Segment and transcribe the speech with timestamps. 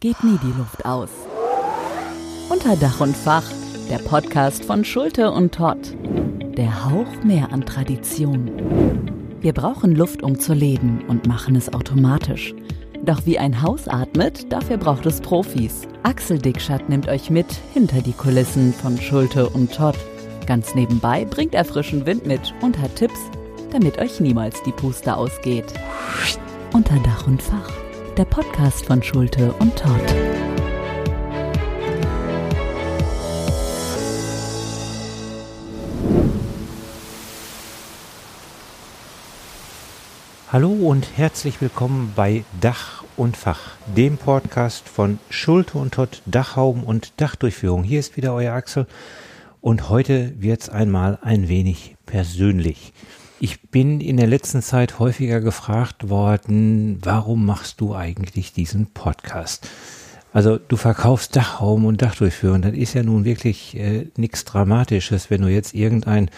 [0.00, 1.10] geht nie die Luft aus.
[2.48, 3.44] Unter Dach und Fach,
[3.90, 5.78] der Podcast von Schulte und Todd.
[6.56, 8.48] Der Hauch mehr an Tradition.
[9.40, 12.54] Wir brauchen Luft, um zu leben und machen es automatisch.
[13.04, 15.88] Doch wie ein Haus atmet, dafür braucht es Profis.
[16.04, 19.96] Axel Dickschat nimmt euch mit hinter die Kulissen von Schulte und Todd.
[20.46, 23.18] Ganz nebenbei bringt er frischen Wind mit und hat Tipps,
[23.72, 25.66] damit euch niemals die Puste ausgeht.
[26.72, 27.70] Unter Dach und Fach,
[28.18, 29.92] der Podcast von Schulte und Todd.
[40.50, 46.82] Hallo und herzlich willkommen bei Dach und Fach, dem Podcast von Schulte und Todd Dachhauben
[46.82, 47.84] und Dachdurchführung.
[47.84, 48.88] Hier ist wieder euer Axel
[49.60, 52.92] und heute wird's einmal ein wenig persönlich.
[53.40, 59.68] Ich bin in der letzten Zeit häufiger gefragt worden, warum machst du eigentlich diesen Podcast?
[60.32, 65.42] Also du verkaufst Dachraum und Dachdurchführung, das ist ja nun wirklich äh, nichts Dramatisches, wenn
[65.42, 66.30] du jetzt irgendein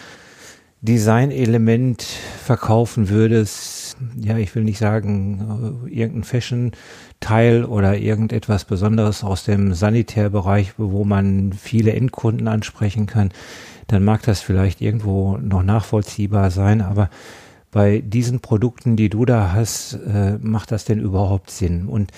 [0.81, 9.43] Designelement verkaufen würdest, ja, ich will nicht sagen, äh, irgendein Fashion-Teil oder irgendetwas Besonderes aus
[9.43, 13.31] dem Sanitärbereich, wo man viele Endkunden ansprechen kann,
[13.91, 17.09] dann mag das vielleicht irgendwo noch nachvollziehbar sein, aber
[17.71, 21.87] bei diesen Produkten, die du da hast, äh, macht das denn überhaupt Sinn?
[21.87, 22.11] Und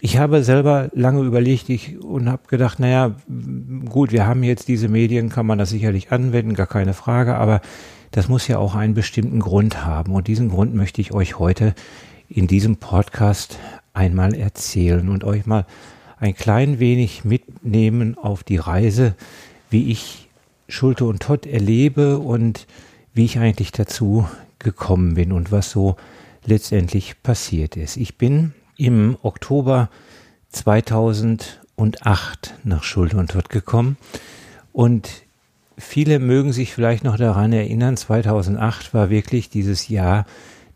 [0.00, 3.16] ich habe selber lange überlegt ich, und habe gedacht, naja,
[3.88, 7.60] gut, wir haben jetzt diese Medien, kann man das sicherlich anwenden, gar keine Frage, aber
[8.10, 10.12] das muss ja auch einen bestimmten Grund haben.
[10.12, 11.74] Und diesen Grund möchte ich euch heute
[12.28, 13.58] in diesem Podcast
[13.94, 15.66] einmal erzählen und euch mal
[16.18, 19.14] ein klein wenig mitnehmen auf die Reise,
[19.70, 20.25] wie ich
[20.68, 22.66] Schulte und Todd erlebe und
[23.14, 24.28] wie ich eigentlich dazu
[24.58, 25.96] gekommen bin und was so
[26.44, 27.96] letztendlich passiert ist.
[27.96, 29.88] Ich bin im Oktober
[30.50, 33.96] 2008 nach Schulte und Todd gekommen
[34.72, 35.08] und
[35.78, 40.26] viele mögen sich vielleicht noch daran erinnern, 2008 war wirklich dieses Jahr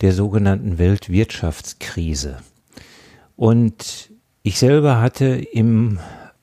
[0.00, 2.39] der sogenannten Weltwirtschaftskrise.
[3.37, 4.11] Und
[4.43, 5.99] ich selber hatte im,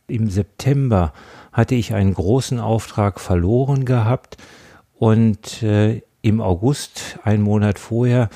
[0.08, 1.14] im September
[1.52, 4.38] hatte ich einen großen Auftrag verloren gehabt
[4.98, 8.30] und äh, im August, einen Monat vorher,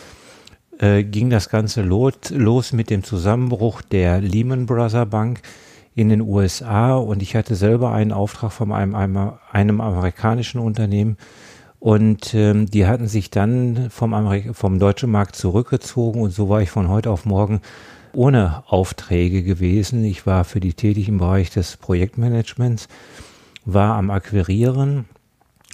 [0.80, 5.42] äh, ging das Ganze los, mit dem Zusammenbruch der Lehman Brothers Bank
[5.96, 11.18] in den USA und ich hatte selber einen Auftrag von einem, einem, einem amerikanischen Unternehmen
[11.80, 16.62] und ähm, die hatten sich dann vom, Amerik vom deutschen Markt zurückgezogen und so war
[16.62, 17.62] ich von heute auf morgen
[18.14, 20.04] ohne Aufträge gewesen.
[20.04, 22.88] Ich war für die tätig im Bereich des Projektmanagements,
[23.66, 25.06] war am Akquirieren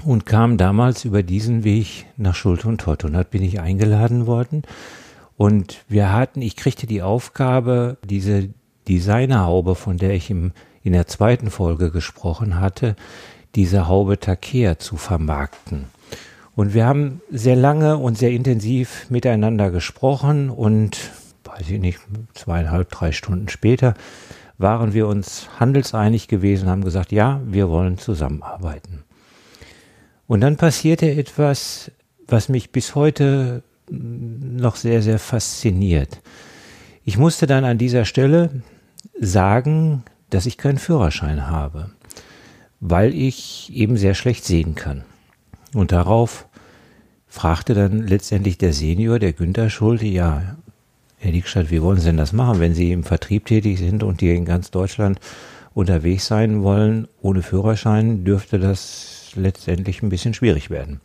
[0.03, 3.03] und kam damals über diesen Weg nach Schulte und Todd.
[3.03, 4.63] Und dort bin ich eingeladen worden.
[5.37, 8.49] Und wir hatten, ich kriegte die Aufgabe, diese
[8.87, 10.51] Designerhaube, von der ich im,
[10.83, 12.95] in der zweiten Folge gesprochen hatte,
[13.55, 15.85] diese Haube Takea zu vermarkten.
[16.55, 21.11] Und wir haben sehr lange und sehr intensiv miteinander gesprochen und,
[21.57, 21.99] weiß ich nicht,
[22.33, 23.95] zweieinhalb, drei Stunden später
[24.57, 29.03] waren wir uns handelseinig gewesen, haben gesagt, ja, wir wollen zusammenarbeiten.
[30.27, 31.91] Und dann passierte etwas,
[32.27, 36.21] was mich bis heute noch sehr, sehr fasziniert.
[37.05, 38.61] Ich musste dann an dieser Stelle
[39.19, 41.91] sagen, dass ich keinen Führerschein habe,
[42.79, 45.05] weil ich eben sehr schlecht sehen kann.
[45.73, 46.47] Und darauf
[47.27, 50.57] fragte dann letztendlich der Senior, der Günther Schulte, ja,
[51.19, 54.19] Herr Dickstadt, wie wollen Sie denn das machen, wenn Sie im Vertrieb tätig sind und
[54.19, 55.19] hier in ganz Deutschland
[55.73, 57.07] unterwegs sein wollen?
[57.21, 61.01] Ohne Führerschein dürfte das letztendlich ein bisschen schwierig werden.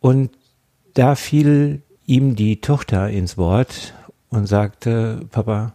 [0.00, 0.30] Und
[0.94, 3.94] da fiel ihm die Tochter ins Wort
[4.30, 5.74] und sagte, Papa,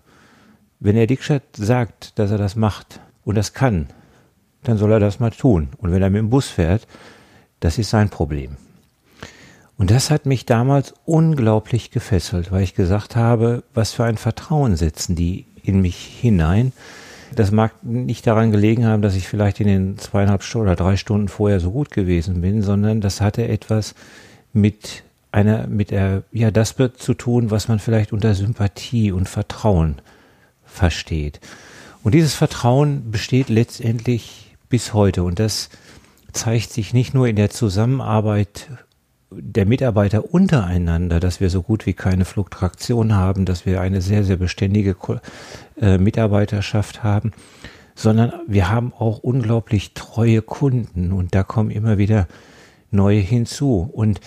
[0.79, 3.87] wenn er Dickstadt sagt, dass er das macht und das kann,
[4.63, 5.69] dann soll er das mal tun.
[5.77, 6.87] Und wenn er mit dem Bus fährt,
[7.59, 8.57] das ist sein Problem.
[9.79, 14.75] Und das hat mich damals unglaublich gefesselt, weil ich gesagt habe, was für ein Vertrauen
[14.75, 16.73] setzen die in mich hinein,
[17.33, 20.97] das mag nicht daran gelegen haben, dass ich vielleicht in den zweieinhalb Stunden oder drei
[20.97, 23.95] Stunden vorher so gut gewesen bin, sondern das hatte etwas
[24.51, 29.29] mit einer, mit der, ja, das wird zu tun, was man vielleicht unter Sympathie und
[29.29, 30.01] Vertrauen
[30.65, 31.39] versteht.
[32.03, 35.69] Und dieses Vertrauen besteht letztendlich bis heute und das
[36.33, 38.67] zeigt sich nicht nur in der Zusammenarbeit
[39.31, 44.23] der Mitarbeiter untereinander, dass wir so gut wie keine Fluktuation haben, dass wir eine sehr,
[44.23, 44.95] sehr beständige
[45.79, 47.31] äh, Mitarbeiterschaft haben,
[47.95, 52.27] sondern wir haben auch unglaublich treue Kunden und da kommen immer wieder
[52.91, 53.89] neue hinzu.
[53.91, 54.19] Und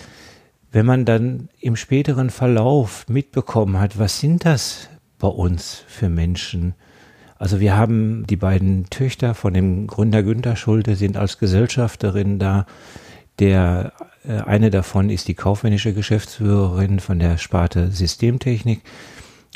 [0.71, 4.89] wenn man dann im späteren Verlauf mitbekommen hat, was sind das
[5.19, 6.75] bei uns für Menschen,
[7.43, 12.65] Also wir haben die beiden Töchter von dem Gründer Günter Schulte sind als Gesellschafterin da.
[13.39, 13.93] Der
[14.27, 18.81] äh, eine davon ist die kaufmännische Geschäftsführerin von der Sparte Systemtechnik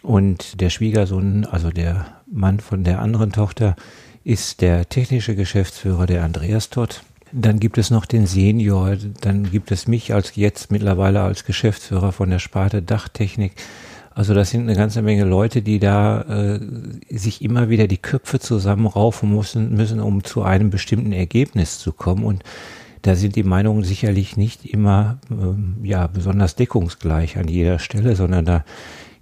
[0.04, 3.76] und der Schwiegersohn, also der Mann von der anderen Tochter,
[4.24, 7.02] ist der technische Geschäftsführer, der Andreas Todd.
[7.32, 12.12] Dann gibt es noch den Senior, dann gibt es mich als jetzt mittlerweile als Geschäftsführer
[12.12, 13.54] von der Sparte Dachtechnik.
[14.14, 16.60] Also das sind eine ganze Menge Leute, die da äh,
[17.10, 22.24] sich immer wieder die Köpfe zusammenraufen müssen, müssen, um zu einem bestimmten Ergebnis zu kommen.
[22.24, 22.44] Und
[23.08, 28.44] da sind die Meinungen sicherlich nicht immer äh, ja besonders deckungsgleich an jeder Stelle, sondern
[28.44, 28.66] da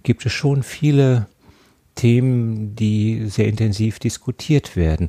[0.02, 1.26] gibt es schon viele
[1.94, 5.08] Themen, die sehr intensiv diskutiert werden.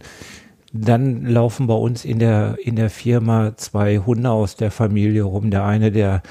[0.73, 5.49] Dann laufen bei uns in der, in der Firma zwei Hunde aus der Familie rum.
[5.49, 6.21] Der eine, der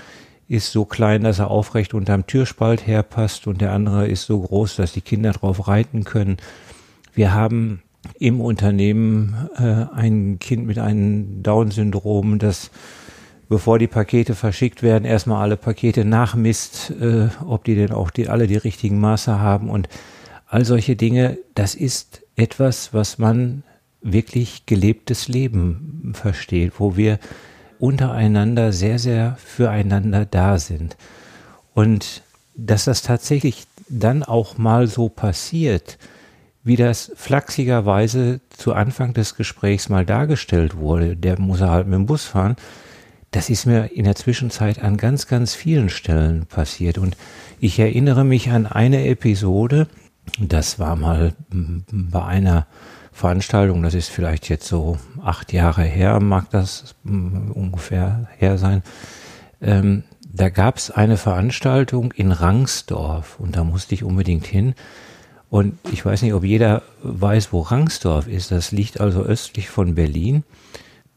[0.47, 4.77] ist so klein, dass er aufrecht unterm Türspalt herpasst und der andere ist so groß,
[4.77, 6.37] dass die Kinder drauf reiten können.
[7.13, 7.83] Wir haben
[8.19, 12.71] im Unternehmen äh, ein Kind mit einem Down-Syndrom, das
[13.49, 18.29] bevor die Pakete verschickt werden, erstmal alle Pakete nachmisst, äh, ob die denn auch die,
[18.29, 19.89] alle die richtigen Maße haben und
[20.47, 21.39] all solche Dinge.
[21.55, 23.63] Das ist etwas, was man
[24.03, 27.19] wirklich gelebtes Leben versteht, wo wir
[27.79, 30.97] untereinander sehr, sehr füreinander da sind.
[31.75, 32.23] Und
[32.55, 35.99] dass das tatsächlich dann auch mal so passiert,
[36.67, 41.95] wie das flachsigerweise zu Anfang des Gesprächs mal dargestellt wurde, der muss er halt mit
[41.95, 42.57] dem Bus fahren,
[43.31, 46.99] das ist mir in der Zwischenzeit an ganz, ganz vielen Stellen passiert.
[46.99, 47.17] Und
[47.61, 49.87] ich erinnere mich an eine Episode,
[50.41, 52.67] das war mal bei einer
[53.13, 58.83] Veranstaltung, das ist vielleicht jetzt so acht Jahre her, mag das mm, ungefähr her sein.
[59.63, 64.75] Ähm, da gab es eine Veranstaltung in Rangsdorf und da musste ich unbedingt hin.
[65.49, 68.51] Und ich weiß nicht, ob jeder weiß, wo Rangsdorf ist.
[68.51, 70.43] Das liegt also östlich von Berlin.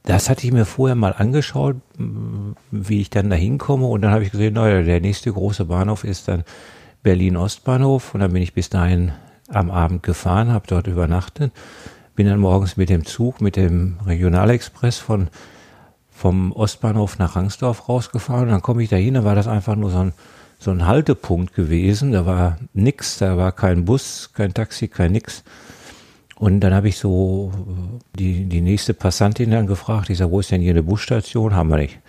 [0.04, 3.86] Das hatte ich mir vorher mal angeschaut, mm, wie ich dann da hinkomme.
[3.86, 6.44] Und dann habe ich gesehen, naja, der nächste große Bahnhof ist dann
[7.04, 8.14] Berlin Ostbahnhof.
[8.14, 9.12] Und dann bin ich bis dahin
[9.50, 11.52] am Abend gefahren, habe dort übernachtet,
[12.16, 15.30] bin dann morgens mit dem Zug, mit dem Regionalexpress von
[16.20, 18.44] vom Ostbahnhof nach Rangsdorf rausgefahren.
[18.44, 20.14] Und dann komme ich da hin, da war das einfach nur so ein,
[20.60, 22.12] so ein Haltepunkt gewesen.
[22.12, 25.46] Da war nix, da war kein Bus, kein Taxi, kein nix.
[26.36, 27.54] Und dann habe ich so
[28.18, 31.56] die, die nächste Passantin dann gefragt, ich sage, wo ist denn hier eine Busstation?
[31.56, 32.00] Haben wir nicht.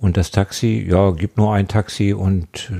[0.00, 2.72] Und das Taxi, ja, gibt nur ein Taxi und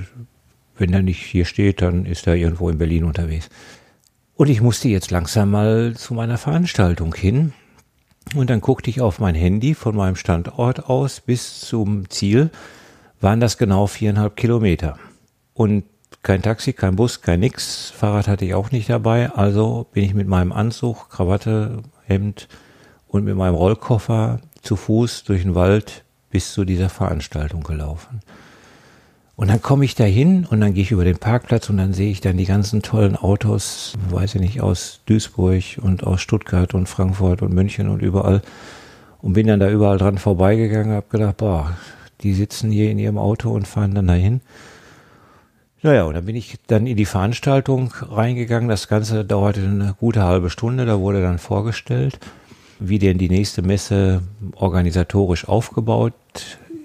[0.78, 3.50] wenn er nicht hier steht, dann ist er irgendwo in Berlin unterwegs.
[4.36, 7.52] Und ich musste jetzt langsam mal zu meiner Veranstaltung hin.
[8.34, 12.50] Und dann guckte ich auf mein Handy von meinem Standort aus bis zum Ziel,
[13.20, 14.98] waren das genau viereinhalb Kilometer.
[15.54, 15.84] Und
[16.22, 17.90] kein Taxi, kein Bus, kein nix.
[17.90, 19.30] Fahrrad hatte ich auch nicht dabei.
[19.30, 22.48] Also bin ich mit meinem Anzug, Krawatte, Hemd
[23.06, 28.20] und mit meinem Rollkoffer zu Fuß durch den Wald bis zu dieser Veranstaltung gelaufen.
[29.36, 31.92] Und dann komme ich da hin und dann gehe ich über den Parkplatz und dann
[31.92, 36.72] sehe ich dann die ganzen tollen Autos, weiß ich nicht, aus Duisburg und aus Stuttgart
[36.72, 38.40] und Frankfurt und München und überall.
[39.20, 41.76] Und bin dann da überall dran vorbeigegangen, habe gedacht, boah,
[42.22, 44.40] die sitzen hier in ihrem Auto und fahren dann dahin.
[45.82, 48.70] Naja, und dann bin ich dann in die Veranstaltung reingegangen.
[48.70, 50.86] Das Ganze dauerte eine gute halbe Stunde.
[50.86, 52.18] Da wurde dann vorgestellt,
[52.78, 54.22] wie denn die nächste Messe
[54.54, 56.14] organisatorisch aufgebaut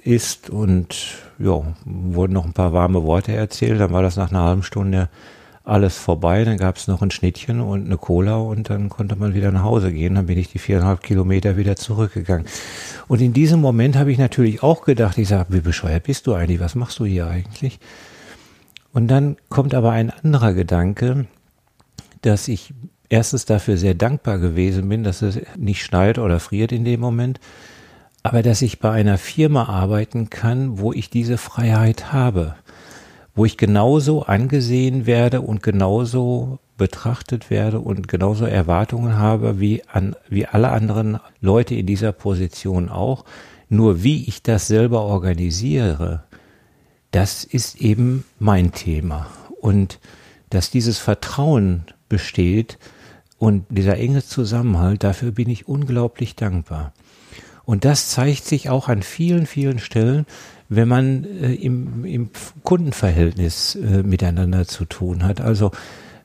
[0.03, 3.79] ist und ja, wurden noch ein paar warme Worte erzählt.
[3.79, 5.09] Dann war das nach einer halben Stunde
[5.63, 6.43] alles vorbei.
[6.43, 9.63] Dann gab es noch ein Schnittchen und eine Cola und dann konnte man wieder nach
[9.63, 10.15] Hause gehen.
[10.15, 12.47] Dann bin ich die viereinhalb Kilometer wieder zurückgegangen.
[13.07, 16.33] Und in diesem Moment habe ich natürlich auch gedacht, ich sage, wie bescheuert bist du
[16.33, 16.59] eigentlich?
[16.59, 17.79] Was machst du hier eigentlich?
[18.93, 21.25] Und dann kommt aber ein anderer Gedanke,
[22.21, 22.73] dass ich
[23.09, 27.39] erstens dafür sehr dankbar gewesen bin, dass es nicht schneit oder friert in dem Moment
[28.23, 32.55] aber dass ich bei einer Firma arbeiten kann, wo ich diese Freiheit habe,
[33.33, 40.15] wo ich genauso angesehen werde und genauso betrachtet werde und genauso Erwartungen habe wie an,
[40.29, 43.25] wie alle anderen Leute in dieser Position auch.
[43.69, 46.23] Nur wie ich das selber organisiere,
[47.11, 49.27] das ist eben mein Thema.
[49.61, 49.99] Und
[50.49, 52.77] dass dieses Vertrauen besteht
[53.37, 56.93] und dieser enge Zusammenhalt, dafür bin ich unglaublich dankbar.
[57.63, 60.25] Und das zeigt sich auch an vielen, vielen Stellen,
[60.69, 62.29] wenn man äh, im, im
[62.63, 65.41] Kundenverhältnis äh, miteinander zu tun hat.
[65.41, 65.71] Also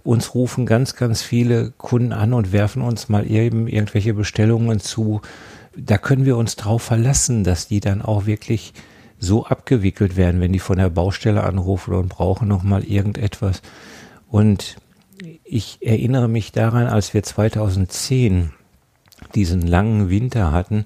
[0.04, 5.20] uns rufen ganz, ganz viele Kunden an und werfen uns mal eben irgendwelche Bestellungen zu.
[5.76, 8.72] Da können wir uns drauf verlassen, dass die dann auch wirklich
[9.18, 13.62] so abgewickelt werden, wenn die von der Baustelle anrufen und brauchen noch mal irgendetwas.
[14.28, 14.76] Und
[15.44, 18.50] ich erinnere mich daran, als wir 2010
[19.34, 20.84] diesen langen Winter hatten,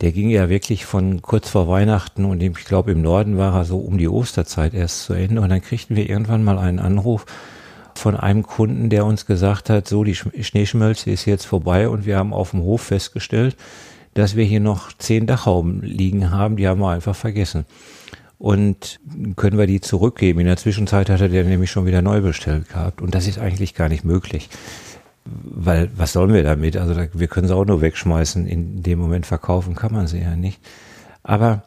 [0.00, 3.64] der ging ja wirklich von kurz vor Weihnachten und ich glaube im Norden war er
[3.64, 7.26] so um die Osterzeit erst zu Ende und dann kriegten wir irgendwann mal einen Anruf
[7.94, 12.16] von einem Kunden, der uns gesagt hat, so die Schneeschmelze ist jetzt vorbei und wir
[12.16, 13.56] haben auf dem Hof festgestellt,
[14.14, 17.66] dass wir hier noch zehn Dachhauben liegen haben, die haben wir einfach vergessen.
[18.38, 19.00] Und
[19.34, 20.38] können wir die zurückgeben?
[20.38, 23.40] In der Zwischenzeit hat er der nämlich schon wieder neu bestellt gehabt und das ist
[23.40, 24.48] eigentlich gar nicht möglich
[25.44, 26.76] weil was sollen wir damit?
[26.76, 28.46] Also da, wir können sie auch nur wegschmeißen.
[28.46, 30.60] In dem Moment verkaufen kann man sie ja nicht.
[31.22, 31.62] Aber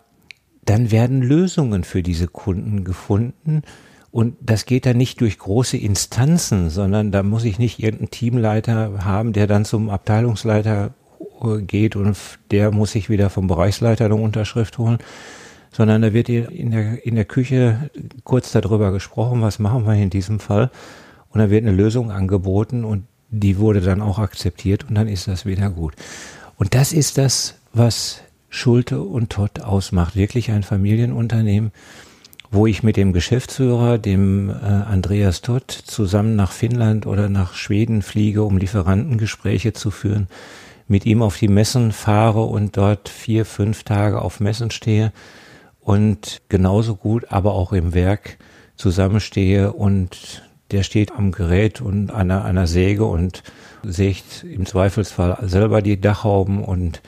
[0.65, 3.63] dann werden Lösungen für diese Kunden gefunden.
[4.11, 9.05] Und das geht dann nicht durch große Instanzen, sondern da muss ich nicht irgendeinen Teamleiter
[9.05, 10.93] haben, der dann zum Abteilungsleiter
[11.41, 12.17] äh, geht und
[12.51, 14.99] der muss sich wieder vom Bereichsleiter eine Unterschrift holen,
[15.71, 17.89] sondern da wird in der, in der Küche
[18.23, 20.71] kurz darüber gesprochen, was machen wir in diesem Fall.
[21.29, 25.27] Und da wird eine Lösung angeboten und die wurde dann auch akzeptiert und dann ist
[25.27, 25.93] das wieder gut.
[26.57, 30.15] Und das ist das, was Schulte und Todd ausmacht.
[30.15, 31.71] Wirklich ein Familienunternehmen,
[32.51, 38.01] wo ich mit dem Geschäftsführer, dem äh, Andreas Todd, zusammen nach Finnland oder nach Schweden
[38.01, 40.27] fliege, um Lieferantengespräche zu führen,
[40.89, 45.13] mit ihm auf die Messen fahre und dort vier, fünf Tage auf Messen stehe
[45.79, 48.37] und genauso gut, aber auch im Werk
[48.75, 53.43] zusammenstehe und der steht am Gerät und einer, einer Säge und
[53.83, 57.01] sägt im Zweifelsfall selber die Dachhauben und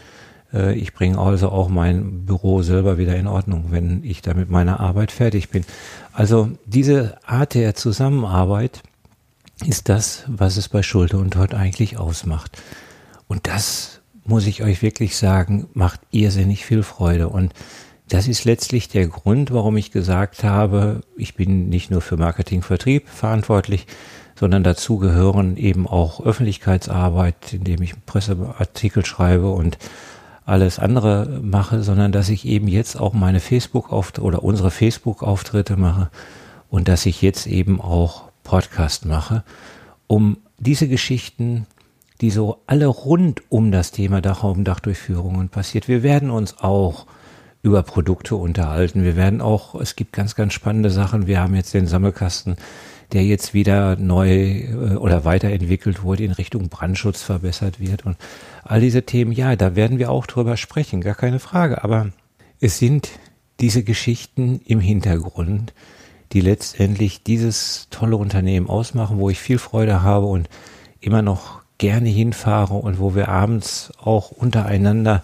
[0.54, 4.50] äh, ich bringe also auch mein Büro selber wieder in Ordnung, wenn ich da mit
[4.50, 5.66] meiner Arbeit fertig bin.
[6.14, 8.84] Also diese Art der Zusammenarbeit
[9.66, 12.62] ist das, was es bei Schulte und Todd eigentlich ausmacht.
[13.28, 17.30] Und das muss ich euch wirklich sagen, macht irrsinnig viel Freude.
[17.30, 17.54] Und
[18.10, 22.62] das ist letztlich der Grund, warum ich gesagt habe, ich bin nicht nur für Marketing,
[22.62, 23.88] Vertrieb verantwortlich,
[24.36, 29.78] sondern dazu gehören eben auch Öffentlichkeitsarbeit, indem ich Presseartikel schreibe und
[30.46, 36.10] alles andere mache, sondern dass ich eben jetzt auch meine Facebook-Auftritte oder unsere Facebook-Auftritte mache
[36.70, 39.44] und dass ich jetzt eben auch Podcast mache,
[40.08, 41.66] um diese Geschichten,
[42.20, 45.88] die so alle rund um das Thema Dachraumdachdurchführungen passiert.
[45.88, 47.06] Wir werden uns auch
[47.64, 49.04] über Produkte unterhalten.
[49.04, 51.28] Wir werden auch, es gibt ganz, ganz spannende Sachen.
[51.28, 52.58] Wir haben jetzt den Sammelkasten,
[53.14, 58.06] der jetzt wieder neu äh, oder weiterentwickelt wurde, in Richtung Brandschutz verbessert wird.
[58.06, 58.18] Und
[58.64, 61.84] all diese Themen, ja, da werden wir auch drüber sprechen, gar keine Frage.
[61.86, 62.10] Aber
[62.60, 63.10] es sind
[63.62, 65.74] diese Geschichten im Hintergrund,
[66.34, 70.50] die letztendlich dieses tolle Unternehmen ausmachen, wo ich viel Freude habe und
[71.00, 75.24] immer noch gerne hinfahre und wo wir abends auch untereinander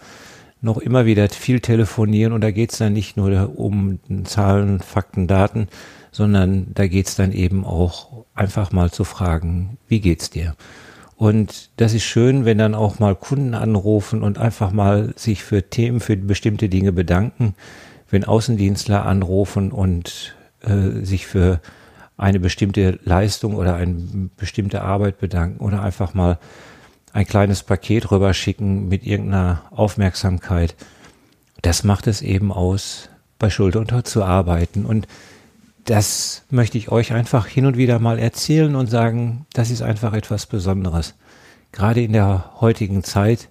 [0.61, 5.27] noch immer wieder viel telefonieren und da geht es dann nicht nur um Zahlen, Fakten,
[5.27, 5.67] Daten,
[6.11, 10.55] sondern da geht es dann eben auch einfach mal zu fragen, wie geht's dir?
[11.15, 15.69] Und das ist schön, wenn dann auch mal Kunden anrufen und einfach mal sich für
[15.69, 17.55] Themen, für bestimmte Dinge bedanken,
[18.09, 21.59] wenn Außendienstler anrufen und äh, sich für
[22.15, 26.37] eine bestimmte Leistung oder eine bestimmte Arbeit bedanken oder einfach mal
[27.13, 30.75] ein kleines Paket rüberschicken mit irgendeiner Aufmerksamkeit.
[31.61, 34.85] Das macht es eben aus, bei Schulter und Hort zu arbeiten.
[34.85, 35.07] Und
[35.85, 40.13] das möchte ich euch einfach hin und wieder mal erzählen und sagen, das ist einfach
[40.13, 41.15] etwas Besonderes.
[41.71, 43.49] Gerade in der heutigen Zeit,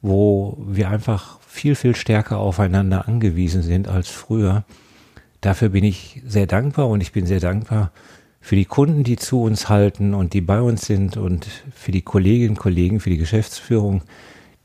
[0.00, 4.64] wo wir einfach viel, viel stärker aufeinander angewiesen sind als früher.
[5.40, 7.92] Dafür bin ich sehr dankbar und ich bin sehr dankbar
[8.46, 12.02] für die Kunden, die zu uns halten und die bei uns sind und für die
[12.02, 14.02] Kolleginnen und Kollegen, für die Geschäftsführung,